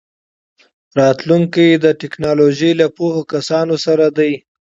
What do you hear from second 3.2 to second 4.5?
کسانو سره دی.